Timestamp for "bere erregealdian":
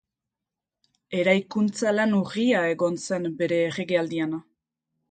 3.45-4.37